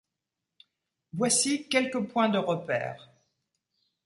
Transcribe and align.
Voici 1.13 1.69
quelques 1.69 2.07
points 2.07 2.29
de 2.29 2.39
repère. 2.39 3.07